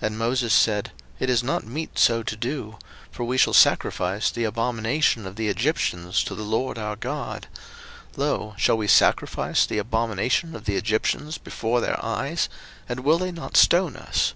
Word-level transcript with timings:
02:008:026 0.00 0.06
And 0.08 0.18
Moses 0.18 0.52
said, 0.52 0.90
It 1.20 1.30
is 1.30 1.44
not 1.44 1.64
meet 1.64 1.96
so 1.96 2.24
to 2.24 2.36
do; 2.36 2.76
for 3.12 3.22
we 3.22 3.38
shall 3.38 3.52
sacrifice 3.52 4.28
the 4.28 4.42
abomination 4.42 5.24
of 5.26 5.36
the 5.36 5.46
Egyptians 5.46 6.24
to 6.24 6.34
the 6.34 6.42
LORD 6.42 6.76
our 6.76 6.96
God: 6.96 7.46
lo, 8.16 8.54
shall 8.58 8.76
we 8.78 8.88
sacrifice 8.88 9.64
the 9.64 9.78
abomination 9.78 10.56
of 10.56 10.64
the 10.64 10.74
Egyptians 10.74 11.38
before 11.38 11.80
their 11.80 12.04
eyes, 12.04 12.48
and 12.88 13.04
will 13.04 13.18
they 13.18 13.30
not 13.30 13.56
stone 13.56 13.96
us? 13.96 14.34